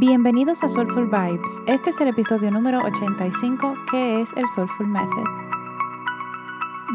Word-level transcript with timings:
Bienvenidos 0.00 0.64
a 0.64 0.68
Soulful 0.70 1.10
Vibes. 1.10 1.60
Este 1.66 1.90
es 1.90 2.00
el 2.00 2.08
episodio 2.08 2.50
número 2.50 2.80
85 2.84 3.74
que 3.90 4.22
es 4.22 4.32
el 4.32 4.48
Soulful 4.48 4.86
Method. 4.86 5.26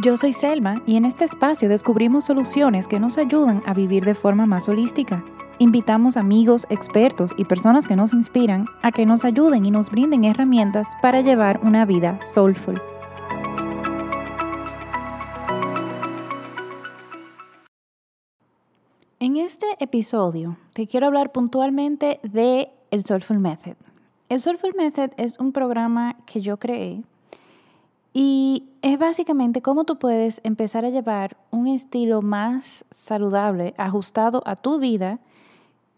Yo 0.01 0.17
soy 0.17 0.33
Selma 0.33 0.81
y 0.87 0.95
en 0.95 1.05
este 1.05 1.23
espacio 1.23 1.69
descubrimos 1.69 2.23
soluciones 2.23 2.87
que 2.87 2.99
nos 2.99 3.19
ayudan 3.19 3.61
a 3.67 3.75
vivir 3.75 4.05
de 4.05 4.15
forma 4.15 4.47
más 4.47 4.67
holística. 4.67 5.23
Invitamos 5.59 6.17
amigos, 6.17 6.65
expertos 6.71 7.35
y 7.37 7.45
personas 7.45 7.85
que 7.85 7.95
nos 7.95 8.11
inspiran 8.11 8.65
a 8.81 8.91
que 8.91 9.05
nos 9.05 9.23
ayuden 9.23 9.67
y 9.67 9.69
nos 9.69 9.91
brinden 9.91 10.23
herramientas 10.23 10.87
para 10.99 11.21
llevar 11.21 11.59
una 11.61 11.85
vida 11.85 12.19
soulful. 12.23 12.81
En 19.19 19.37
este 19.37 19.67
episodio 19.79 20.57
te 20.73 20.87
quiero 20.87 21.05
hablar 21.05 21.31
puntualmente 21.31 22.19
de 22.23 22.71
el 22.95 23.03
Soulful 23.03 23.39
Method. 23.39 23.75
El 24.29 24.39
Soulful 24.39 24.73
Method 24.77 25.11
es 25.17 25.37
un 25.37 25.51
programa 25.51 26.15
que 26.25 26.39
yo 26.39 26.57
creé 26.57 27.03
y 28.13 28.69
es 28.81 28.97
básicamente 28.97 29.61
cómo 29.61 29.83
tú 29.83 29.99
puedes 29.99 30.39
empezar 30.45 30.85
a 30.85 30.89
llevar 30.89 31.35
un 31.51 31.67
estilo 31.67 32.21
más 32.21 32.85
saludable, 32.91 33.73
ajustado 33.77 34.41
a 34.45 34.55
tu 34.55 34.79
vida 34.79 35.19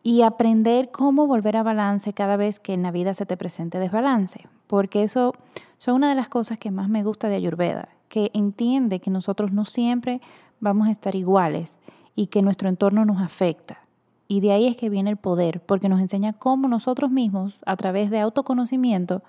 y 0.02 0.24
aprender 0.24 0.90
cómo 0.90 1.28
volver 1.28 1.56
a 1.58 1.64
balance 1.64 2.14
cada 2.14 2.36
vez 2.36 2.60
que 2.60 2.74
en 2.74 2.82
la 2.82 2.90
vida 2.90 3.14
se 3.14 3.28
te 3.28 3.38
presente 3.38 3.78
desbalance. 3.78 4.48
Porque 4.66 5.04
eso 5.04 5.36
es 5.80 5.88
una 5.88 6.10
de 6.10 6.16
las 6.16 6.30
cosas 6.30 6.58
que 6.58 6.72
más 6.72 6.90
me 6.90 7.04
gusta 7.04 7.30
de 7.30 7.36
Ayurveda, 7.36 7.90
que 8.10 8.32
entiende 8.34 9.00
que 9.00 9.12
nosotros 9.12 9.52
no 9.52 9.66
siempre 9.66 10.20
vamos 10.60 10.88
a 10.88 10.92
estar 10.92 11.14
iguales 11.14 11.80
y 12.16 12.28
que 12.28 12.42
nuestro 12.42 12.70
entorno 12.70 13.06
nos 13.06 13.22
afecta. 13.22 13.87
Y 14.28 14.42
de 14.42 14.52
ahí 14.52 14.68
es 14.68 14.78
que 14.78 14.90
viene 14.90 15.10
el 15.10 15.18
poder, 15.18 15.62
porque 15.62 15.90
nos 15.90 16.02
enseña 16.02 16.34
cómo 16.34 16.68
nosotros 16.68 17.12
mismos, 17.12 17.60
a 17.66 17.78
través 17.78 18.10
de 18.10 18.20
autoconocimiento, 18.20 19.22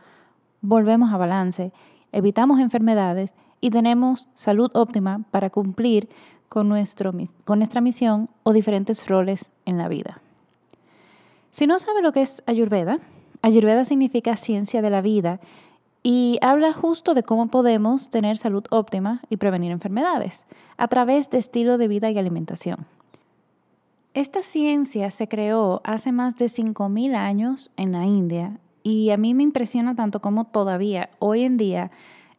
volvemos 0.61 1.13
a 1.13 1.17
balance 1.17 1.73
evitamos 2.13 2.61
enfermedades 2.61 3.35
y 3.61 3.71
tenemos 3.71 4.29
salud 4.35 4.71
óptima 4.75 5.25
para 5.31 5.51
cumplir 5.51 6.09
con, 6.49 6.73
con 7.45 7.59
nuestra 7.59 7.81
misión 7.81 8.29
o 8.43 8.53
diferentes 8.53 9.09
roles 9.09 9.53
en 9.65 9.79
la 9.79 9.89
vida. 9.89 10.21
Si 11.51 11.67
no 11.67 11.79
sabe 11.79 12.03
lo 12.03 12.13
que 12.13 12.23
es 12.23 12.43
Ayurveda, 12.47 12.99
Ayurveda 13.43 13.85
significa 13.85 14.37
ciencia 14.37 14.83
de 14.83 14.91
la 14.91 15.01
vida 15.01 15.41
y 16.03 16.39
habla 16.41 16.73
justo 16.73 17.15
de 17.15 17.23
cómo 17.23 17.49
podemos 17.49 18.11
tener 18.11 18.39
salud 18.39 18.65
óptima 18.71 19.21
y 19.29 19.37
prevenir 19.37 19.73
enfermedades 19.73 20.47
a 20.77 20.89
través 20.89 21.31
de 21.31 21.39
estilo 21.39 21.77
de 21.77 21.89
vida 21.89 22.11
y 22.11 22.19
alimentación. 22.19 22.87
Esta 24.15 24.43
ciencia 24.43 25.11
se 25.11 25.29
creó 25.29 25.81
hace 25.85 26.13
más 26.13 26.37
de 26.37 26.47
5.000 26.47 27.15
años 27.15 27.71
en 27.77 27.93
la 27.93 28.07
India 28.07 28.59
y 28.83 29.11
a 29.11 29.17
mí 29.17 29.35
me 29.35 29.43
impresiona 29.43 29.95
tanto 29.95 30.21
como 30.21 30.45
todavía 30.47 31.11
hoy 31.19 31.43
en 31.43 31.57
día 31.57 31.91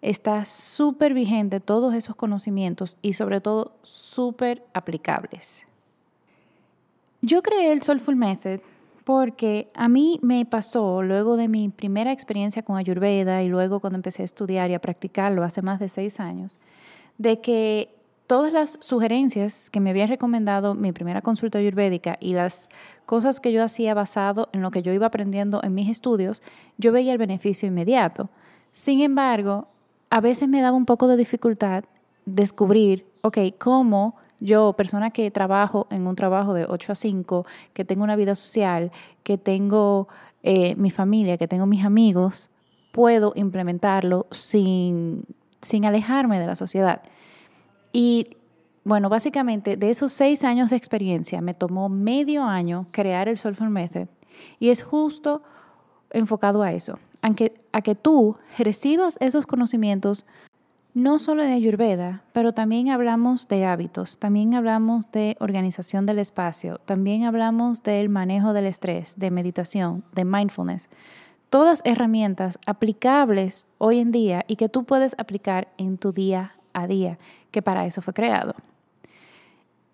está 0.01 0.45
súper 0.45 1.13
vigente 1.13 1.59
todos 1.59 1.93
esos 1.93 2.15
conocimientos 2.15 2.97
y 3.01 3.13
sobre 3.13 3.41
todo 3.41 3.73
súper 3.83 4.63
aplicables. 4.73 5.65
Yo 7.21 7.43
creé 7.43 7.71
el 7.71 7.81
Soulful 7.81 8.15
Method 8.15 8.61
porque 9.03 9.69
a 9.73 9.89
mí 9.89 10.19
me 10.21 10.45
pasó 10.45 11.01
luego 11.01 11.35
de 11.35 11.47
mi 11.47 11.69
primera 11.69 12.11
experiencia 12.11 12.63
con 12.63 12.77
Ayurveda 12.77 13.43
y 13.43 13.47
luego 13.47 13.79
cuando 13.79 13.97
empecé 13.97 14.21
a 14.21 14.25
estudiar 14.25 14.71
y 14.71 14.73
a 14.73 14.79
practicarlo 14.79 15.43
hace 15.43 15.61
más 15.61 15.79
de 15.79 15.89
seis 15.89 16.19
años, 16.19 16.59
de 17.17 17.41
que 17.41 17.98
todas 18.29 18.53
las 18.53 18.77
sugerencias 18.79 19.71
que 19.71 19.79
me 19.79 19.89
había 19.89 20.05
recomendado 20.05 20.75
mi 20.75 20.91
primera 20.91 21.23
consulta 21.23 21.57
ayurvédica 21.57 22.15
y 22.19 22.33
las 22.33 22.69
cosas 23.07 23.39
que 23.39 23.51
yo 23.51 23.63
hacía 23.63 23.95
basado 23.95 24.49
en 24.53 24.61
lo 24.61 24.69
que 24.69 24.83
yo 24.83 24.93
iba 24.93 25.07
aprendiendo 25.07 25.61
en 25.63 25.73
mis 25.73 25.89
estudios, 25.89 26.43
yo 26.77 26.91
veía 26.91 27.11
el 27.11 27.17
beneficio 27.17 27.67
inmediato. 27.67 28.29
Sin 28.71 29.01
embargo, 29.01 29.67
a 30.11 30.21
veces 30.21 30.47
me 30.47 30.61
daba 30.61 30.77
un 30.77 30.85
poco 30.85 31.07
de 31.07 31.17
dificultad 31.17 31.85
descubrir, 32.27 33.07
ok, 33.21 33.39
cómo 33.57 34.15
yo, 34.39 34.73
persona 34.73 35.09
que 35.09 35.31
trabajo 35.31 35.87
en 35.89 36.05
un 36.05 36.15
trabajo 36.15 36.53
de 36.53 36.65
8 36.69 36.91
a 36.91 36.95
5, 36.95 37.47
que 37.73 37.83
tengo 37.83 38.03
una 38.03 38.15
vida 38.15 38.35
social, 38.35 38.91
que 39.23 39.39
tengo 39.39 40.07
eh, 40.43 40.75
mi 40.75 40.91
familia, 40.91 41.39
que 41.39 41.47
tengo 41.47 41.65
mis 41.65 41.83
amigos, 41.83 42.51
puedo 42.91 43.33
implementarlo 43.35 44.27
sin, 44.29 45.23
sin 45.61 45.85
alejarme 45.85 46.39
de 46.39 46.45
la 46.45 46.55
sociedad. 46.55 47.01
Y 47.91 48.37
bueno, 48.83 49.09
básicamente 49.09 49.77
de 49.77 49.89
esos 49.89 50.11
seis 50.11 50.43
años 50.43 50.69
de 50.69 50.75
experiencia 50.75 51.41
me 51.41 51.53
tomó 51.53 51.89
medio 51.89 52.43
año 52.43 52.87
crear 52.91 53.27
el 53.27 53.37
Soulful 53.37 53.69
Method 53.69 54.07
y 54.59 54.69
es 54.69 54.83
justo 54.83 55.41
enfocado 56.11 56.63
a 56.63 56.71
eso, 56.71 56.97
a 57.21 57.33
que, 57.35 57.53
a 57.71 57.81
que 57.81 57.95
tú 57.95 58.37
recibas 58.57 59.17
esos 59.19 59.45
conocimientos 59.45 60.25
no 60.95 61.19
solo 61.19 61.43
de 61.43 61.53
Ayurveda, 61.53 62.23
pero 62.33 62.53
también 62.53 62.89
hablamos 62.89 63.47
de 63.47 63.65
hábitos, 63.65 64.17
también 64.17 64.55
hablamos 64.55 65.11
de 65.11 65.37
organización 65.39 66.05
del 66.05 66.17
espacio, 66.17 66.79
también 66.85 67.25
hablamos 67.25 67.83
del 67.83 68.09
manejo 68.09 68.53
del 68.53 68.65
estrés, 68.65 69.17
de 69.17 69.29
meditación, 69.29 70.03
de 70.13 70.25
mindfulness. 70.25 70.89
Todas 71.51 71.81
herramientas 71.85 72.59
aplicables 72.65 73.67
hoy 73.77 73.99
en 73.99 74.11
día 74.11 74.45
y 74.47 74.55
que 74.55 74.69
tú 74.69 74.83
puedes 74.83 75.15
aplicar 75.19 75.67
en 75.77 75.97
tu 75.97 76.11
día 76.11 76.55
a 76.73 76.87
día, 76.87 77.17
que 77.51 77.61
para 77.61 77.85
eso 77.85 78.01
fue 78.01 78.13
creado. 78.13 78.55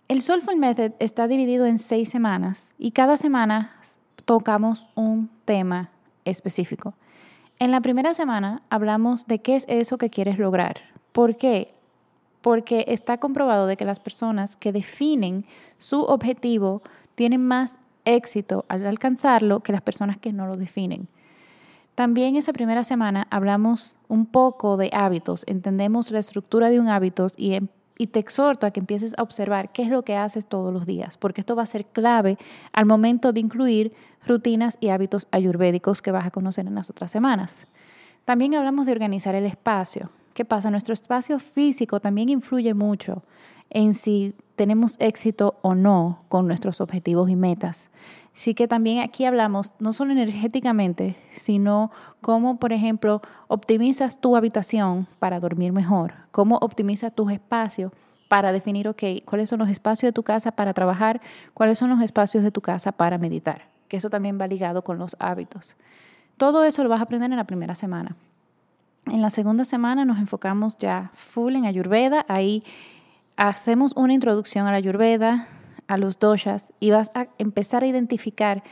El 0.07 0.21
Soulful 0.21 0.57
Method 0.57 0.91
está 0.99 1.27
dividido 1.27 1.65
en 1.65 1.79
seis 1.79 2.09
semanas 2.09 2.73
y 2.77 2.91
cada 2.91 3.17
semana 3.17 3.75
tocamos 4.25 4.87
un 4.95 5.29
tema 5.45 5.89
específico. 6.25 6.93
En 7.57 7.71
la 7.71 7.81
primera 7.81 8.13
semana 8.13 8.61
hablamos 8.69 9.27
de 9.27 9.39
qué 9.39 9.55
es 9.55 9.65
eso 9.67 9.97
que 9.97 10.09
quieres 10.09 10.37
lograr. 10.37 10.81
¿Por 11.11 11.37
qué? 11.37 11.73
Porque 12.41 12.85
está 12.87 13.17
comprobado 13.17 13.65
de 13.65 13.77
que 13.77 13.85
las 13.85 13.99
personas 13.99 14.55
que 14.57 14.71
definen 14.71 15.45
su 15.79 16.01
objetivo 16.01 16.83
tienen 17.15 17.43
más 17.45 17.79
éxito 18.03 18.65
al 18.67 18.85
alcanzarlo 18.85 19.61
que 19.61 19.71
las 19.71 19.81
personas 19.81 20.17
que 20.17 20.33
no 20.33 20.45
lo 20.45 20.57
definen. 20.57 21.07
También 21.95 22.35
esa 22.35 22.51
primera 22.51 22.83
semana 22.83 23.25
hablamos 23.31 23.95
un 24.09 24.25
poco 24.25 24.75
de 24.75 24.89
hábitos, 24.93 25.45
entendemos 25.47 26.11
la 26.11 26.19
estructura 26.19 26.69
de 26.69 26.81
un 26.81 26.89
hábito 26.89 27.27
y, 27.37 27.53
em, 27.53 27.69
y, 27.97 28.07
te 28.07 28.19
exhorto 28.19 28.67
a 28.67 28.71
que 28.71 28.81
empieces 28.81 29.13
a 29.17 29.23
observar 29.23 29.71
qué 29.71 29.83
es 29.83 29.89
lo 29.89 30.03
que 30.03 30.17
haces 30.17 30.45
todos 30.45 30.73
los 30.73 30.85
días, 30.85 31.17
porque 31.17 31.39
esto 31.39 31.55
va 31.55 31.63
a 31.63 31.65
ser 31.65 31.85
clave 31.85 32.37
al 32.73 32.85
momento 32.85 33.31
de 33.31 33.39
incluir 33.39 33.93
rutinas 34.27 34.77
y 34.81 34.89
hábitos 34.89 35.27
ayurvédicos 35.31 36.01
que 36.01 36.11
vas 36.11 36.25
a 36.25 36.31
conocer 36.31 36.67
en 36.67 36.75
las 36.75 36.89
otras 36.89 37.11
semanas. 37.11 37.65
También 38.25 38.55
hablamos 38.55 38.85
de 38.87 38.91
organizar 38.91 39.33
el 39.33 39.45
espacio. 39.45 40.09
¿Qué 40.33 40.43
pasa? 40.43 40.69
Nuestro 40.69 40.93
espacio 40.93 41.39
físico 41.39 42.01
también 42.01 42.27
influye 42.27 42.73
mucho 42.73 43.23
en 43.69 43.93
si 43.93 44.33
tenemos 44.55 44.95
éxito 44.99 45.55
o 45.61 45.75
no 45.75 46.19
con 46.29 46.47
nuestros 46.47 46.81
objetivos 46.81 47.29
y 47.29 47.35
metas. 47.35 47.91
Así 48.35 48.53
que 48.53 48.67
también 48.67 48.99
aquí 48.99 49.25
hablamos 49.25 49.73
no 49.79 49.93
solo 49.93 50.11
energéticamente, 50.11 51.15
sino 51.31 51.91
cómo, 52.19 52.57
por 52.57 52.73
ejemplo, 52.73 53.21
optimizas 53.47 54.19
tu 54.19 54.35
habitación 54.35 55.07
para 55.19 55.39
dormir 55.39 55.71
mejor, 55.71 56.13
cómo 56.31 56.57
optimizas 56.57 57.15
tus 57.15 57.31
espacios 57.31 57.93
para 58.27 58.51
definir, 58.51 58.87
ok, 58.89 59.03
cuáles 59.23 59.49
son 59.49 59.59
los 59.59 59.69
espacios 59.69 60.09
de 60.09 60.13
tu 60.13 60.23
casa 60.23 60.51
para 60.51 60.73
trabajar, 60.73 61.21
cuáles 61.53 61.77
son 61.77 61.89
los 61.89 62.01
espacios 62.01 62.43
de 62.43 62.51
tu 62.51 62.61
casa 62.61 62.91
para 62.91 63.17
meditar, 63.17 63.69
que 63.87 63.97
eso 63.97 64.09
también 64.09 64.39
va 64.39 64.47
ligado 64.47 64.83
con 64.83 64.97
los 64.97 65.15
hábitos. 65.19 65.77
Todo 66.37 66.65
eso 66.65 66.83
lo 66.83 66.89
vas 66.89 66.99
a 66.99 67.03
aprender 67.03 67.31
en 67.31 67.37
la 67.37 67.45
primera 67.45 67.75
semana. 67.75 68.17
En 69.05 69.21
la 69.21 69.29
segunda 69.29 69.63
semana 69.65 70.03
nos 70.03 70.17
enfocamos 70.17 70.77
ya 70.79 71.11
full 71.13 71.55
en 71.55 71.65
Ayurveda, 71.65 72.25
ahí 72.27 72.63
hacemos 73.37 73.93
una 73.95 74.13
introducción 74.13 74.67
a 74.67 74.71
la 74.71 74.77
Ayurveda, 74.77 75.47
a 75.87 75.97
los 75.97 76.19
doshas 76.19 76.73
y 76.79 76.91
vas 76.91 77.11
a 77.13 77.27
empezar 77.37 77.83
a 77.83 77.87
identificar 77.87 78.63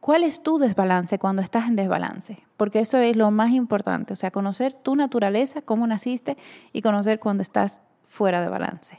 cuál 0.00 0.24
es 0.24 0.42
tu 0.42 0.58
desbalance 0.58 1.18
cuando 1.18 1.42
estás 1.42 1.68
en 1.68 1.76
desbalance, 1.76 2.38
porque 2.56 2.80
eso 2.80 2.98
es 2.98 3.16
lo 3.16 3.30
más 3.30 3.50
importante, 3.50 4.12
o 4.12 4.16
sea, 4.16 4.30
conocer 4.30 4.74
tu 4.74 4.94
naturaleza, 4.96 5.62
cómo 5.62 5.86
naciste 5.86 6.36
y 6.72 6.82
conocer 6.82 7.18
cuando 7.18 7.42
estás 7.42 7.80
fuera 8.06 8.40
de 8.40 8.48
balance. 8.48 8.98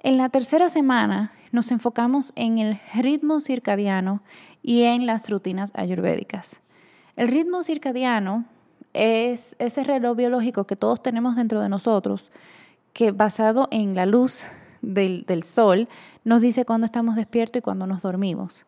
En 0.00 0.16
la 0.16 0.28
tercera 0.28 0.68
semana 0.68 1.32
nos 1.52 1.70
enfocamos 1.70 2.32
en 2.34 2.58
el 2.58 2.80
ritmo 2.94 3.40
circadiano 3.40 4.22
y 4.62 4.82
en 4.82 5.06
las 5.06 5.30
rutinas 5.30 5.70
ayurvédicas. 5.74 6.60
El 7.16 7.28
ritmo 7.28 7.62
circadiano 7.62 8.44
es 8.94 9.54
ese 9.58 9.84
reloj 9.84 10.16
biológico 10.16 10.64
que 10.64 10.76
todos 10.76 11.02
tenemos 11.02 11.36
dentro 11.36 11.60
de 11.60 11.68
nosotros, 11.68 12.32
que 12.92 13.12
basado 13.12 13.68
en 13.70 13.94
la 13.94 14.06
luz 14.06 14.46
del, 14.82 15.42
sol 15.44 15.88
nos 16.24 16.42
dice 16.42 16.64
cuándo 16.64 16.84
estamos 16.84 17.16
despiertos 17.16 17.60
y 17.60 17.62
cuándo 17.62 17.86
nos 17.86 18.02
dormimos. 18.02 18.66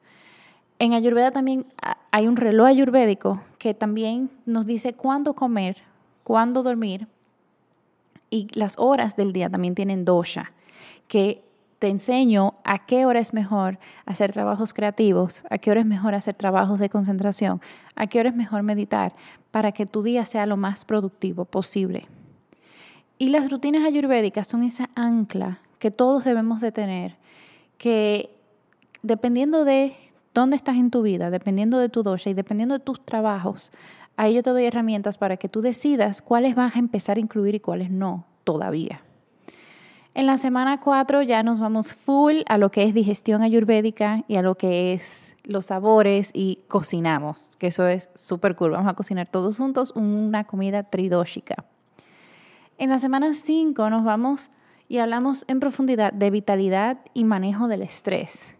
En 0.79 0.93
Ayurveda 0.93 1.31
también 1.31 1.67
hay 2.11 2.27
un 2.27 2.37
reloj 2.37 2.67
ayurvédico 2.67 3.41
que 3.59 3.75
también 3.75 4.31
nos 4.47 4.67
dice 4.67 4.95
cuándo 4.95 5.35
comer, 5.35 5.79
cuándo 6.25 6.63
dormir 6.63 7.07
y 8.31 8.49
las 8.55 8.75
horas 8.79 9.17
del 9.17 9.33
día 9.33 9.49
también 9.49 9.75
tienen 9.75 10.05
dosha, 10.05 10.53
que 11.07 11.45
te 11.79 11.89
enseño 11.89 12.55
a 12.65 12.87
qué 12.87 13.07
hora 13.07 13.21
es 13.21 13.35
mejor 13.35 13.79
hacer 14.07 14.33
trabajos 14.33 14.73
creativos, 14.73 15.45
a 15.51 15.59
qué 15.59 15.71
hora 15.71 15.81
es 15.81 15.87
mejor 15.87 16.15
hacer 16.15 16.35
trabajos 16.35 16.79
de 16.79 16.89
concentración, 16.89 17.61
a 17.95 18.07
qué 18.07 18.21
hora 18.21 18.31
es 18.31 18.35
mejor 18.35 18.63
meditar, 18.63 19.15
para 19.51 19.73
que 19.73 19.87
tu 19.87 20.03
día 20.03 20.25
sea 20.25 20.47
lo 20.47 20.57
más 20.57 20.85
productivo 20.85 21.45
posible. 21.45 22.09
Y 23.25 23.31
las 23.31 23.51
rutinas 23.51 23.85
ayurvédicas 23.85 24.47
son 24.47 24.65
esa 24.65 24.91
ancla 24.95 25.59
que 25.79 25.91
todos 25.91 26.25
debemos 26.25 26.61
de 26.61 26.73
tener, 26.73 27.17
que 27.79 28.29
dependiendo 29.03 29.65
de 29.65 29.97
dónde 30.35 30.57
estás 30.57 30.77
en 30.77 30.91
tu 30.91 31.01
vida, 31.01 31.31
dependiendo 31.31 31.79
de 31.79 31.89
tu 31.89 32.03
dosha 32.03 32.29
y 32.29 32.35
dependiendo 32.35 32.75
de 32.75 32.85
tus 32.85 33.03
trabajos, 33.03 33.73
ahí 34.19 34.35
yo 34.35 34.43
te 34.43 34.51
doy 34.51 34.67
herramientas 34.67 35.17
para 35.17 35.39
que 35.39 35.49
tú 35.49 35.63
decidas 35.63 36.21
cuáles 36.21 36.55
vas 36.55 36.77
a 36.77 36.79
empezar 36.79 37.17
a 37.17 37.21
incluir 37.21 37.55
y 37.55 37.61
cuáles 37.61 37.91
no 37.91 38.27
todavía. 38.45 39.01
En 40.13 40.27
la 40.27 40.37
semana 40.37 40.81
4 40.81 41.23
ya 41.23 41.43
nos 41.43 41.61
vamos 41.61 41.95
full 41.95 42.43
a 42.47 42.59
lo 42.59 42.71
que 42.71 42.83
es 42.83 42.93
digestión 42.93 43.41
ayurvédica 43.41 44.25
y 44.29 44.37
a 44.37 44.43
lo 44.43 44.57
que 44.57 44.93
es 44.93 45.35
los 45.45 45.65
sabores 45.65 46.31
y 46.35 46.59
cocinamos, 46.69 47.57
que 47.57 47.69
eso 47.69 47.87
es 47.87 48.11
súper 48.15 48.55
cool. 48.55 48.73
Vamos 48.73 48.93
a 48.93 48.95
cocinar 48.95 49.31
todos 49.31 49.57
juntos 49.57 49.93
una 49.97 50.45
comida 50.45 50.83
tridóxica. 50.83 51.65
En 52.77 52.91
la 52.91 52.99
semana 52.99 53.35
5 53.35 53.89
nos 53.89 54.05
vamos 54.05 54.51
y 54.89 54.99
hablamos 54.99 55.45
en 55.47 55.61
profundidad 55.61 56.13
de 56.13 56.31
vitalidad 56.31 56.99
y 57.15 57.23
manejo 57.23 57.69
del 57.69 57.83
estrés. 57.83 58.53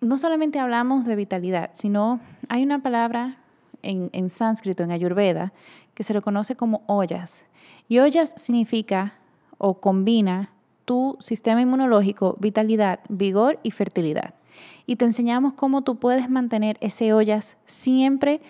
No 0.00 0.18
solamente 0.18 0.58
hablamos 0.58 1.06
de 1.06 1.14
vitalidad, 1.14 1.70
sino 1.72 2.18
hay 2.48 2.64
una 2.64 2.82
palabra 2.82 3.36
en, 3.82 4.10
en 4.12 4.28
sánscrito, 4.28 4.82
en 4.82 4.90
ayurveda, 4.90 5.52
que 5.94 6.02
se 6.02 6.14
le 6.14 6.20
conoce 6.20 6.56
como 6.56 6.82
ollas. 6.86 7.46
Y 7.88 8.00
ollas 8.00 8.34
significa 8.36 9.14
o 9.56 9.74
combina 9.74 10.50
tu 10.84 11.16
sistema 11.20 11.60
inmunológico, 11.60 12.36
vitalidad, 12.40 12.98
vigor 13.08 13.60
y 13.62 13.70
fertilidad. 13.70 14.34
Y 14.84 14.96
te 14.96 15.04
enseñamos 15.04 15.52
cómo 15.52 15.82
tú 15.82 15.96
puedes 15.96 16.28
mantener 16.28 16.76
ese 16.80 17.12
ollas 17.12 17.56
siempre 17.66 18.40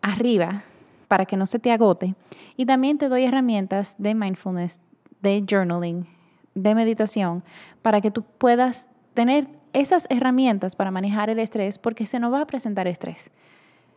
arriba 0.00 0.64
para 1.10 1.26
que 1.26 1.36
no 1.36 1.46
se 1.46 1.58
te 1.58 1.72
agote. 1.72 2.14
Y 2.56 2.66
también 2.66 2.96
te 2.96 3.08
doy 3.08 3.24
herramientas 3.24 3.96
de 3.98 4.14
mindfulness, 4.14 4.78
de 5.20 5.44
journaling, 5.44 6.06
de 6.54 6.72
meditación, 6.76 7.42
para 7.82 8.00
que 8.00 8.12
tú 8.12 8.22
puedas 8.22 8.88
tener 9.12 9.48
esas 9.72 10.06
herramientas 10.08 10.76
para 10.76 10.92
manejar 10.92 11.28
el 11.28 11.40
estrés, 11.40 11.78
porque 11.78 12.06
se 12.06 12.20
nos 12.20 12.32
va 12.32 12.42
a 12.42 12.46
presentar 12.46 12.86
estrés. 12.86 13.32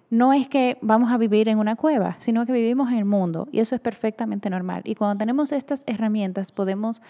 No 0.09 0.33
es 0.33 0.49
que 0.49 0.79
vamos 0.81 1.11
a 1.11 1.19
vivir 1.19 1.49
en 1.49 1.59
una 1.59 1.75
cueva, 1.75 2.15
sino 2.17 2.47
que 2.47 2.51
vivimos 2.51 2.91
en 2.91 2.97
el 2.97 3.05
mundo 3.05 3.47
y 3.51 3.59
eso 3.59 3.75
es 3.75 3.81
perfectamente 3.81 4.49
normal. 4.49 4.81
Y 4.83 4.95
cuando 4.95 5.19
tenemos 5.19 5.51
estas 5.51 5.83
herramientas 5.85 6.51
podemos 6.51 7.03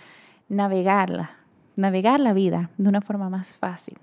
navegarla, 0.50 1.32
navegar 1.78 2.20
la 2.20 2.34
vida 2.34 2.72
de 2.78 2.90
una 2.90 3.00
forma 3.00 3.30
más 3.30 3.56
fácil. 3.56 3.98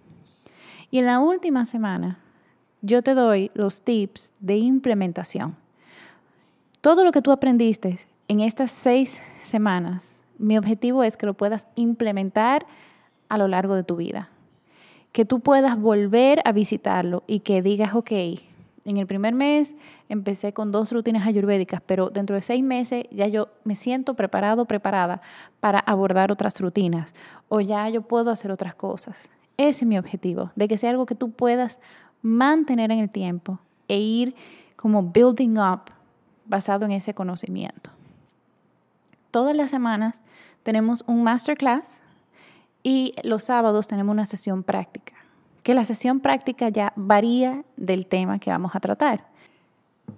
Y 0.91 0.99
en 0.99 1.05
la 1.05 1.21
última 1.21 1.67
semana, 1.67 2.21
yo 2.81 3.03
te 3.03 3.13
doy 3.13 3.51
los 3.53 3.83
tips 3.83 4.33
de 4.41 4.57
implementación. 4.57 5.57
Todo 6.81 7.05
lo 7.05 7.13
que 7.13 7.21
tú 7.21 7.31
aprendiste 7.31 7.99
en 8.27 8.41
estas 8.41 8.71
seis 8.71 9.21
semanas, 9.43 10.25
mi 10.39 10.57
objetivo 10.57 11.05
es 11.05 11.19
que 11.19 11.27
lo 11.27 11.35
puedas 11.35 11.67
implementar 11.75 12.65
a 13.29 13.37
lo 13.37 13.49
largo 13.49 13.75
de 13.75 13.85
tu 13.85 13.97
vida. 13.97 14.31
Que 15.13 15.27
tú 15.27 15.41
puedas 15.41 15.79
volver 15.79 16.41
a 16.47 16.53
visitarlo 16.53 17.23
y 17.27 17.41
que 17.41 17.61
digas, 17.61 17.95
ok, 17.95 18.13
en 18.87 18.97
el 18.97 19.07
primer 19.07 19.35
mes 19.35 19.77
empecé 20.09 20.55
con 20.55 20.73
dos 20.73 20.91
rutinas 20.91 21.27
ayurvédicas, 21.27 21.83
pero 21.85 22.09
dentro 22.09 22.35
de 22.35 22.41
seis 22.41 22.65
meses 22.65 23.05
ya 23.11 23.27
yo 23.29 23.49
me 23.65 23.75
siento 23.75 24.15
preparado, 24.15 24.65
preparada 24.65 25.21
para 25.61 25.81
abordar 25.81 26.33
otras 26.33 26.59
rutinas 26.63 27.13
o 27.51 27.61
ya 27.61 27.91
yo 27.91 28.01
puedo 28.01 28.31
hacer 28.31 28.51
otras 28.51 28.75
cosas. 28.75 29.29
Ese 29.59 29.85
es 29.85 29.87
mi 29.87 29.99
objetivo, 29.99 30.51
de 30.57 30.67
que 30.67 30.79
sea 30.79 30.89
algo 30.89 31.05
que 31.05 31.15
tú 31.15 31.31
puedas 31.31 31.79
mantener 32.23 32.91
en 32.91 33.01
el 33.01 33.11
tiempo 33.11 33.59
e 33.87 34.01
ir 34.01 34.35
como 34.77 35.03
building 35.03 35.59
up 35.59 36.00
basado 36.51 36.85
en 36.85 36.93
ese 36.93 37.15
conocimiento. 37.15 37.91
Todas 39.31 39.57
las 39.57 39.71
semanas 39.71 40.21
tenemos 40.63 41.03
un 41.07 41.23
masterclass 41.23 42.01
y 42.83 43.15
los 43.23 43.45
sábados 43.45 43.87
tenemos 43.87 44.13
una 44.13 44.27
sesión 44.27 44.63
práctica 44.63 45.15
que 45.63 45.75
la 45.75 45.85
sesión 45.85 46.21
práctica 46.21 46.69
ya 46.69 46.93
varía 46.97 47.65
del 47.77 48.07
tema 48.07 48.39
que 48.39 48.51
vamos 48.51 48.75
a 48.75 48.81
tratar. 48.81 49.27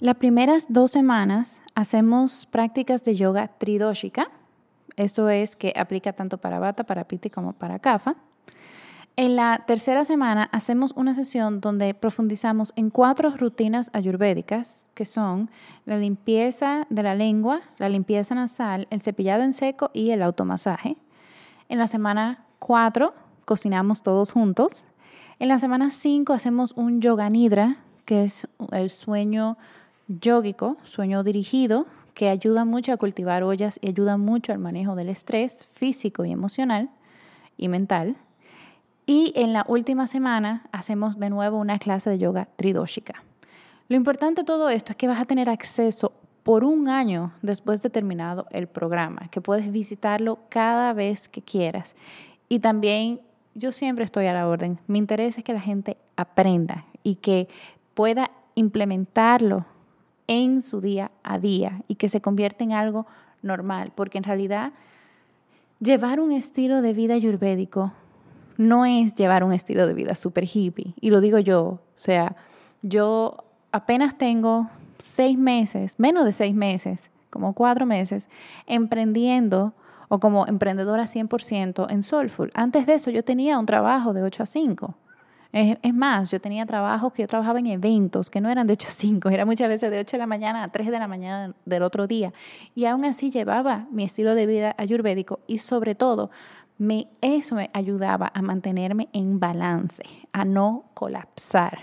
Las 0.01 0.17
primeras 0.17 0.67
dos 0.69 0.91
semanas 0.91 1.61
hacemos 1.75 2.47
prácticas 2.47 3.05
de 3.05 3.17
yoga 3.17 3.49
tridóxica. 3.49 4.31
Esto 4.97 5.29
es 5.29 5.57
que 5.57 5.73
aplica 5.77 6.13
tanto 6.13 6.39
para 6.39 6.59
bata, 6.59 6.85
para 6.85 7.05
piti 7.05 7.31
como 7.31 7.53
para 7.53 7.79
kafa. 7.79 8.17
En 9.15 9.37
la 9.37 9.65
tercera 9.67 10.07
semana 10.07 10.49
hacemos 10.53 10.93
una 10.97 11.15
sesión 11.15 11.61
donde 11.61 11.93
profundizamos 11.93 12.73
en 12.77 12.89
cuatro 12.89 13.37
rutinas 13.37 13.91
ayurvédicas, 13.93 14.89
que 14.95 15.05
son 15.05 15.51
la 15.85 15.99
limpieza 15.99 16.87
de 16.89 17.03
la 17.03 17.15
lengua, 17.15 17.61
la 17.77 17.91
limpieza 17.91 18.35
nasal, 18.35 18.87
el 18.89 19.03
cepillado 19.03 19.43
en 19.43 19.53
seco 19.53 19.91
y 19.93 20.13
el 20.13 20.23
automasaje. 20.23 20.97
En 21.69 21.79
la 21.79 21.89
semana 21.89 22.47
cuatro 22.59 23.13
cocinamos 23.45 24.03
todos 24.03 24.33
juntos. 24.33 24.87
En 25.39 25.49
la 25.49 25.59
semana 25.59 25.91
5 25.91 26.33
hacemos 26.33 26.73
un 26.77 27.01
yoga 27.01 27.29
nidra, 27.29 27.79
que 28.05 28.25
es 28.25 28.49
el 28.71 28.91
sueño 28.91 29.59
yógico, 30.07 30.77
sueño 30.85 31.23
dirigido, 31.23 31.87
que 32.15 32.29
ayuda 32.29 32.65
mucho 32.65 32.93
a 32.93 32.97
cultivar 32.97 33.43
ollas 33.43 33.79
y 33.83 33.89
ayuda 33.89 34.17
mucho 34.17 34.53
al 34.53 34.59
manejo 34.59 34.95
del 34.95 35.09
estrés 35.09 35.67
físico 35.75 36.25
y 36.25 36.31
emocional 36.31 36.91
y 37.57 37.69
mental. 37.69 38.17
Y 39.07 39.33
en 39.35 39.53
la 39.53 39.65
última 39.69 40.07
semana 40.07 40.65
hacemos 40.73 41.19
de 41.19 41.31
nuevo 41.31 41.59
una 41.59 41.79
clase 41.79 42.11
de 42.11 42.19
yoga 42.19 42.49
tridóxica. 42.57 43.23
Lo 43.89 43.97
importante 43.97 44.43
de 44.43 44.47
todo 44.47 44.69
esto 44.69 44.93
es 44.93 44.97
que 44.97 45.09
vas 45.09 45.21
a 45.21 45.25
tener 45.25 45.49
acceso 45.49 46.13
por 46.43 46.65
un 46.65 46.89
año 46.89 47.33
después 47.43 47.83
de 47.83 47.91
terminado 47.91 48.47
el 48.51 48.67
programa, 48.67 49.29
que 49.31 49.41
puedes 49.41 49.71
visitarlo 49.71 50.39
cada 50.49 50.93
vez 50.93 51.29
que 51.29 51.43
quieras. 51.43 51.95
Y 52.49 52.61
también 52.61 53.21
yo 53.55 53.73
siempre 53.73 54.05
estoy 54.05 54.27
a 54.27 54.33
la 54.33 54.49
orden. 54.49 54.79
Mi 54.87 54.99
interés 54.99 55.39
es 55.39 55.45
que 55.45 55.53
la 55.53 55.61
gente 55.61 55.97
aprenda 56.17 56.85
y 57.03 57.17
que 57.17 57.49
pueda 57.95 58.31
implementarlo 58.55 59.67
en 60.27 60.63
su 60.63 60.81
día 60.81 61.11
a 61.23 61.39
día 61.39 61.83
y 61.89 61.97
que 61.97 62.09
se 62.09 62.21
convierta 62.21 62.65
en 62.65 62.73
algo 62.73 63.07
normal, 63.43 63.93
porque 63.95 64.19
en 64.19 64.25
realidad 64.25 64.73
llevar 65.81 66.21
un 66.21 66.33
estilo 66.33 66.81
de 66.81 66.93
vida 66.93 67.15
ayurvédico 67.15 67.93
no 68.69 68.85
es 68.85 69.15
llevar 69.15 69.45
un 69.45 69.53
estilo 69.53 69.87
de 69.87 69.95
vida 69.95 70.15
super 70.15 70.45
hippie, 70.45 70.95
y 71.01 71.11
lo 71.11 71.21
digo 71.21 71.39
yo, 71.39 71.63
o 71.63 71.81
sea, 71.95 72.37
yo 72.83 73.45
apenas 73.71 74.17
tengo 74.19 74.69
seis 74.99 75.39
meses, 75.39 75.95
menos 75.99 76.25
de 76.25 76.33
seis 76.33 76.55
meses, 76.55 77.11
como 77.31 77.55
cuatro 77.55 77.87
meses, 77.87 78.29
emprendiendo 78.67 79.73
o 80.09 80.21
como 80.21 80.47
emprendedora 80.47 81.05
100% 81.05 81.87
en 81.91 82.03
Soulful. 82.03 82.51
Antes 82.53 82.85
de 82.87 82.95
eso 82.95 83.11
yo 83.11 83.25
tenía 83.25 83.59
un 83.59 83.65
trabajo 83.65 84.13
de 84.13 84.23
8 84.23 84.43
a 84.43 84.47
5. 84.47 84.95
Es, 85.53 85.95
más, 85.95 86.31
yo 86.31 86.41
tenía 86.41 86.65
trabajos 86.65 87.13
que 87.13 87.23
yo 87.23 87.29
trabajaba 87.29 87.59
en 87.59 87.67
eventos 87.67 88.31
que 88.31 88.41
no 88.41 88.49
eran 88.49 88.67
de 88.67 88.73
8 88.73 88.89
a 88.89 88.91
5, 88.91 89.29
era 89.29 89.45
muchas 89.45 89.69
veces 89.69 89.91
de 89.91 90.01
8 90.01 90.17
de 90.17 90.19
la 90.19 90.27
mañana 90.27 90.65
a 90.65 90.69
3 90.69 90.87
de 90.87 90.99
la 90.99 91.09
mañana 91.09 91.55
del 91.67 91.83
otro 91.83 92.07
día. 92.07 92.33
Y 92.75 92.87
aún 92.87 93.05
así 93.05 93.31
llevaba 93.31 93.87
mi 93.91 94.05
estilo 94.05 94.35
de 94.35 94.47
vida 94.47 94.75
ayurvédico 94.79 95.41
y 95.47 95.59
sobre 95.59 95.95
todo 95.95 96.31
me, 96.79 97.09
eso 97.21 97.55
me 97.55 97.71
ayudaba 97.73 98.31
a 98.35 98.43
mantenerme 98.43 99.09
en 99.13 99.39
balance, 99.39 100.03
a 100.33 100.45
no 100.45 100.85
colapsar, 100.95 101.79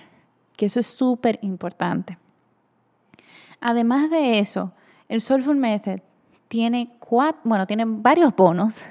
que 0.55 0.65
eso 0.65 0.79
es 0.79 0.87
súper 0.87 1.39
importante. 1.41 2.17
Además 3.61 4.09
de 4.09 4.39
eso, 4.39 4.73
el 5.07 5.21
Soulful 5.21 5.57
Method 5.57 5.99
tiene, 6.47 6.91
cuatro, 6.99 7.41
bueno, 7.43 7.67
tiene 7.67 7.83
varios 7.85 8.35
bonos. 8.35 8.81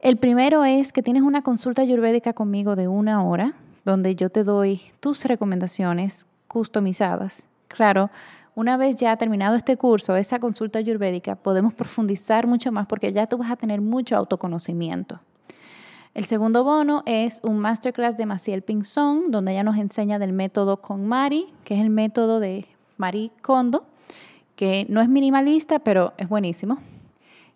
El 0.00 0.16
primero 0.16 0.64
es 0.64 0.92
que 0.92 1.02
tienes 1.02 1.22
una 1.22 1.42
consulta 1.42 1.82
ayurvédica 1.82 2.32
conmigo 2.32 2.76
de 2.76 2.88
una 2.88 3.24
hora, 3.24 3.54
donde 3.84 4.16
yo 4.16 4.30
te 4.30 4.44
doy 4.44 4.80
tus 5.00 5.24
recomendaciones 5.24 6.26
customizadas. 6.48 7.46
Claro, 7.68 8.10
una 8.54 8.76
vez 8.76 8.96
ya 8.96 9.16
terminado 9.16 9.56
este 9.56 9.76
curso, 9.76 10.16
esa 10.16 10.38
consulta 10.38 10.78
ayurvédica, 10.78 11.36
podemos 11.36 11.74
profundizar 11.74 12.46
mucho 12.46 12.72
más 12.72 12.86
porque 12.86 13.12
ya 13.12 13.26
tú 13.26 13.38
vas 13.38 13.50
a 13.50 13.56
tener 13.56 13.80
mucho 13.80 14.16
autoconocimiento. 14.16 15.20
El 16.14 16.24
segundo 16.24 16.62
bono 16.62 17.02
es 17.06 17.40
un 17.42 17.58
masterclass 17.58 18.16
de 18.16 18.26
Maciel 18.26 18.62
Pinzón, 18.62 19.30
donde 19.30 19.52
ella 19.52 19.64
nos 19.64 19.76
enseña 19.76 20.18
del 20.18 20.32
método 20.32 20.80
con 20.80 21.06
Mari, 21.06 21.52
que 21.64 21.74
es 21.74 21.80
el 21.80 21.90
método 21.90 22.38
de 22.38 22.66
Mari 22.96 23.32
Kondo 23.42 23.84
que 24.56 24.86
no 24.88 25.00
es 25.00 25.08
minimalista, 25.08 25.78
pero 25.78 26.12
es 26.16 26.28
buenísimo. 26.28 26.78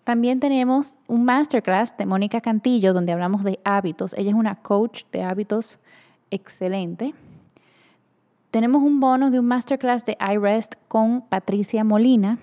También 0.05 0.41
tenemos 0.41 0.97
un 1.07 1.25
masterclass 1.25 1.97
de 1.97 2.07
Mónica 2.07 2.41
Cantillo, 2.41 2.93
donde 2.93 3.13
hablamos 3.13 3.45
de 3.45 3.61
hábitos. 3.65 4.15
Ella 4.15 4.31
es 4.31 4.37
una 4.37 4.57
coach 4.57 5.05
de 5.13 5.23
hábitos 5.23 5.79
excelente. 6.31 7.15
Tenemos 8.51 8.83
un 8.83 8.99
bono 8.99 9.31
de 9.31 9.39
un 9.39 9.47
masterclass 9.47 10.07
de 10.07 10.17
iRest 10.33 10.77
con 10.89 11.21
Patricia 11.21 11.85
Molina. 11.85 12.39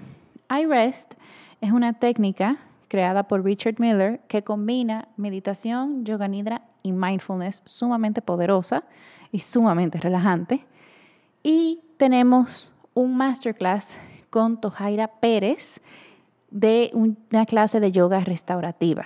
iRest 0.51 1.15
es 1.61 1.71
una 1.71 1.93
técnica 1.93 2.57
creada 2.89 3.23
por 3.23 3.43
Richard 3.43 3.79
Miller 3.79 4.19
que 4.27 4.43
combina 4.43 5.07
meditación, 5.17 6.05
yoga 6.05 6.27
nidra 6.27 6.61
y 6.83 6.91
mindfulness 6.91 7.63
sumamente 7.65 8.21
poderosa 8.21 8.83
y 9.31 9.39
sumamente 9.39 9.99
relajante. 9.99 10.63
Y 11.41 11.79
tenemos 11.97 12.71
un 12.93 13.17
masterclass 13.17 13.97
con 14.29 14.61
Tojaira 14.61 15.07
Pérez 15.07 15.81
de 16.51 16.91
una 16.93 17.47
clase 17.47 17.79
de 17.79 17.91
yoga 17.91 18.19
restaurativa. 18.19 19.05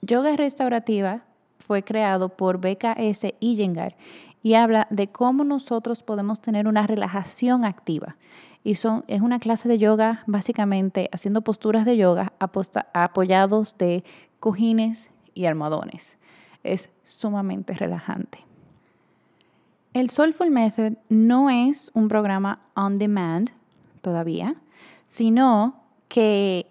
Yoga 0.00 0.34
restaurativa 0.36 1.20
fue 1.58 1.82
creado 1.82 2.30
por 2.30 2.58
BKS 2.58 3.34
Iyengar 3.40 3.94
y 4.44 4.54
habla 4.54 4.86
de 4.90 5.08
cómo 5.08 5.42
nosotros 5.42 6.02
podemos 6.02 6.42
tener 6.42 6.68
una 6.68 6.86
relajación 6.86 7.64
activa. 7.64 8.16
Y 8.62 8.74
son, 8.74 9.02
es 9.08 9.22
una 9.22 9.38
clase 9.38 9.70
de 9.70 9.78
yoga 9.78 10.22
básicamente 10.26 11.08
haciendo 11.12 11.40
posturas 11.40 11.86
de 11.86 11.96
yoga 11.96 12.34
apoyados 12.38 13.78
de 13.78 14.04
cojines 14.40 15.10
y 15.32 15.46
almohadones. 15.46 16.18
Es 16.62 16.90
sumamente 17.04 17.72
relajante. 17.72 18.44
El 19.94 20.10
Soulful 20.10 20.50
Method 20.50 20.98
no 21.08 21.48
es 21.48 21.90
un 21.94 22.08
programa 22.08 22.60
on 22.76 22.98
demand 22.98 23.50
todavía, 24.02 24.56
sino 25.06 25.80
que 26.08 26.66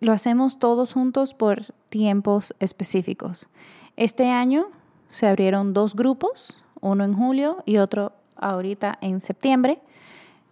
lo 0.00 0.12
hacemos 0.12 0.58
todos 0.58 0.94
juntos 0.94 1.34
por 1.34 1.66
tiempos 1.90 2.54
específicos. 2.60 3.50
Este 3.96 4.30
año 4.30 4.68
se 5.10 5.26
abrieron 5.26 5.74
dos 5.74 5.94
grupos, 5.94 6.63
uno 6.84 7.04
en 7.04 7.14
julio 7.14 7.62
y 7.64 7.78
otro 7.78 8.12
ahorita 8.36 8.98
en 9.00 9.20
septiembre. 9.20 9.78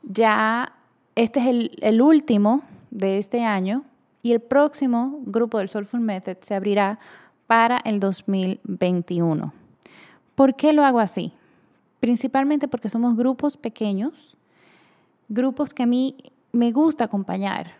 Ya 0.03 0.73
este 1.15 1.41
es 1.41 1.71
el, 1.83 2.03
último 2.03 2.62
de 2.91 3.19
este 3.19 3.45
año 3.45 3.85
y 4.23 4.33
el 4.33 4.41
próximo 4.41 5.21
grupo 5.27 5.59
del 5.59 5.69
Soulful 5.69 6.01
Method 6.01 6.39
se 6.41 6.55
abrirá 6.55 6.99
para 7.47 7.79
el 7.79 8.01
2021. 8.01 9.53
¿Por 10.35 10.57
qué 10.57 10.73
lo 10.73 10.85
hago 10.85 11.01
así? 11.01 11.33
Principalmente 12.01 12.67
porque 12.67 12.89
somos 12.89 13.17
grupos 13.17 13.57
pequeños, 13.57 14.35
grupos 15.29 15.75
que 15.75 15.83
a 15.83 15.87
mí 15.87 16.17
me 16.51 16.73
gusta 16.73 17.05
acompañar. 17.05 17.73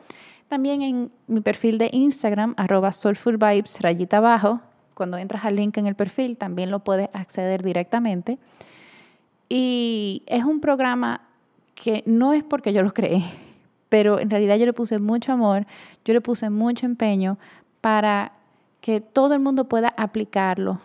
También 0.48 0.82
en 0.82 1.12
mi 1.28 1.42
perfil 1.42 1.78
de 1.78 1.90
Instagram, 1.92 2.56
arroba 2.58 2.92
soulfulvibes, 2.92 3.82
rayita 3.82 4.18
abajo. 4.18 4.62
Cuando 4.94 5.18
entras 5.18 5.46
al 5.46 5.56
link 5.56 5.78
en 5.78 5.88
el 5.88 5.96
perfil, 5.96 6.38
también 6.38 6.72
lo 6.72 6.80
puedes 6.80 7.10
acceder 7.14 7.64
directamente. 7.64 8.38
Y 9.50 10.24
es 10.26 10.44
un 10.44 10.60
programa 10.60 11.22
que 11.76 12.04
no 12.06 12.34
es 12.34 12.44
porque 12.44 12.74
yo 12.74 12.82
lo 12.82 12.94
creé, 12.94 13.24
pero 13.90 14.20
en 14.20 14.30
realidad 14.30 14.58
yo 14.58 14.66
le 14.66 14.74
puse 14.74 15.00
mucho 15.00 15.34
amor, 15.34 15.66
yo 16.06 16.14
le 16.14 16.22
puse 16.22 16.50
mucho 16.50 16.86
empeño 16.86 17.38
para 17.82 18.32
que 18.82 19.02
todo 19.02 19.34
el 19.34 19.40
mundo 19.40 19.66
pueda 19.66 19.94
aplicarlo 19.98 20.80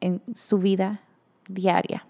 en 0.00 0.20
su 0.34 0.58
vida 0.58 1.00
diaria. 1.48 2.06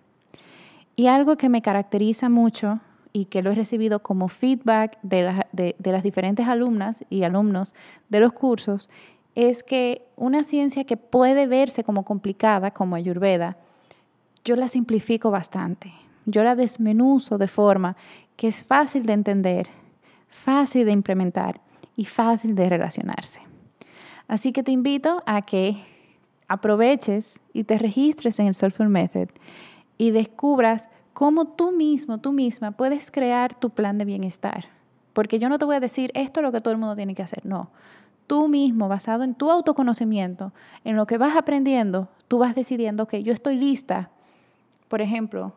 Y 0.97 1.07
algo 1.07 1.37
que 1.37 1.49
me 1.49 1.63
caracteriza 1.63 2.29
mucho 2.29 2.81
y 3.13 3.27
que 3.27 3.43
lo 3.43 3.51
he 3.51 3.55
recibido 3.55 4.01
como 4.01 4.29
feedback 4.29 4.99
de, 5.03 5.45
de, 5.53 5.93
las 5.93 6.03
diferentes 6.03 6.47
alumnas 6.47 7.05
y 7.09 7.23
alumnos 7.23 7.75
de 8.09 8.21
los 8.21 8.33
cursos, 8.33 8.91
es 9.39 9.63
que 9.63 10.03
una 10.17 10.43
ciencia 10.43 10.83
que 10.83 10.97
puede 10.97 11.47
verse 11.47 11.85
como 11.85 12.05
complicada, 12.05 12.73
como 12.73 12.97
Ayurveda, 12.97 13.57
yo 14.45 14.57
la 14.57 14.67
simplifico 14.67 15.31
bastante. 15.31 15.93
Yo 16.27 16.43
la 16.43 16.57
desmenuzo 16.57 17.39
de 17.39 17.47
forma 17.47 17.97
que 18.35 18.49
es 18.49 18.65
fácil 18.65 19.07
de 19.07 19.13
entender, 19.13 19.69
fácil 20.29 20.87
de 20.87 20.91
implementar 20.91 21.61
y 21.95 22.05
fácil 22.05 22.57
de 22.57 22.69
relacionarse. 22.69 23.41
Así 24.27 24.53
que 24.53 24.65
te 24.65 24.73
invito 24.73 25.23
a 25.25 25.43
que 25.43 25.77
aproveches 26.49 27.39
y 27.53 27.63
te 27.63 27.79
registres 27.79 28.41
en 28.41 28.49
el 28.49 28.57
Soulful 28.57 28.89
Method 28.89 29.29
y 29.99 30.11
descubras 30.11 30.89
cómo 31.13 31.47
tú 31.47 31.71
mismo, 31.71 32.19
tú 32.19 32.33
misma 32.33 32.73
puedes 32.73 33.13
crear 33.13 33.55
tu 33.55 33.71
plan 33.71 33.99
de 33.99 34.05
bienestar. 34.05 34.65
Porque 35.13 35.39
yo 35.39 35.49
no 35.49 35.61
te 35.61 35.65
voy 35.65 35.77
a 35.77 35.81
decir 35.81 36.11
esto 36.15 36.41
es 36.41 36.45
lo 36.45 36.51
que 36.51 36.61
todo 36.61 36.73
el 36.73 36.81
mundo 36.81 36.97
tiene 36.97 37.15
que 37.15 37.23
hacer, 37.23 37.47
no. 37.47 37.71
Tú 38.29 38.47
mismo, 38.47 38.89
basado 38.89 39.25
en 39.25 39.35
tu 39.35 39.51
autoconocimiento, 39.51 40.53
en 40.85 40.97
lo 40.97 41.07
que 41.07 41.17
vas 41.17 41.35
aprendiendo, 41.35 42.09
tú 42.29 42.39
vas 42.39 42.55
decidiendo 42.55 43.09
que 43.09 43.23
yo 43.23 43.33
estoy 43.33 43.57
lista. 43.57 44.11
Por 44.89 45.01
ejemplo, 45.01 45.55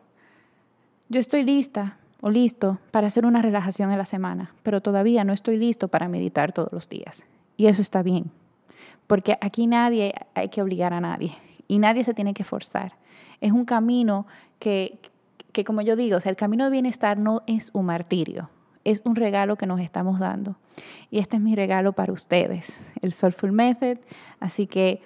yo 1.10 1.20
estoy 1.20 1.44
lista 1.44 1.98
o 2.22 2.30
listo 2.30 2.78
para 2.90 3.08
hacer 3.08 3.26
una 3.26 3.42
relajación 3.42 3.92
en 3.92 3.98
la 3.98 4.06
semana, 4.06 4.54
pero 4.62 4.80
todavía 4.80 5.22
no 5.22 5.34
estoy 5.34 5.58
listo 5.58 5.88
para 5.88 6.08
meditar 6.08 6.52
todos 6.52 6.72
los 6.72 6.88
días. 6.88 7.22
Y 7.58 7.66
eso 7.66 7.82
está 7.82 8.02
bien, 8.02 8.30
porque 9.06 9.36
aquí 9.42 9.66
nadie 9.66 10.14
hay 10.34 10.48
que 10.48 10.62
obligar 10.62 10.94
a 10.94 11.00
nadie 11.02 11.36
y 11.68 11.78
nadie 11.78 12.04
se 12.04 12.14
tiene 12.14 12.32
que 12.32 12.42
forzar. 12.42 12.94
Es 13.42 13.52
un 13.52 13.66
camino 13.66 14.26
que, 14.58 14.98
que 15.52 15.62
como 15.62 15.82
yo 15.82 15.94
digo, 15.94 16.16
el 16.24 16.36
camino 16.36 16.64
de 16.64 16.70
bienestar 16.70 17.18
no 17.18 17.42
es 17.46 17.70
un 17.74 17.84
martirio, 17.84 18.48
es 18.84 19.02
un 19.04 19.16
regalo 19.16 19.56
que 19.56 19.66
nos 19.66 19.80
estamos 19.80 20.18
dando. 20.18 20.56
Y 21.10 21.18
este 21.18 21.36
es 21.36 21.42
mi 21.42 21.54
regalo 21.54 21.92
para 21.92 22.12
ustedes, 22.12 22.76
el 23.00 23.12
Soulful 23.12 23.52
Method. 23.52 23.98
Así 24.40 24.66
que 24.66 25.02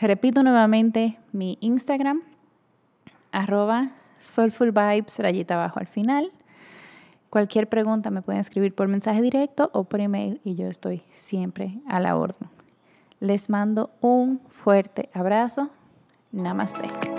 repito 0.00 0.42
nuevamente 0.42 1.18
mi 1.32 1.58
Instagram, 1.60 2.22
arroba 3.30 3.92
Soulful 4.18 4.72
Vibes, 4.72 5.18
rayita 5.18 5.54
abajo 5.54 5.80
al 5.80 5.86
final. 5.86 6.30
Cualquier 7.30 7.68
pregunta 7.68 8.10
me 8.10 8.20
pueden 8.20 8.40
escribir 8.40 8.74
por 8.74 8.88
mensaje 8.88 9.22
directo 9.22 9.70
o 9.72 9.84
por 9.84 10.00
email 10.00 10.40
y 10.44 10.54
yo 10.54 10.66
estoy 10.66 11.02
siempre 11.14 11.80
a 11.88 11.98
la 11.98 12.16
orden. 12.16 12.50
Les 13.20 13.48
mando 13.48 13.90
un 14.00 14.40
fuerte 14.48 15.08
abrazo. 15.14 15.70
Namaste. 16.30 17.11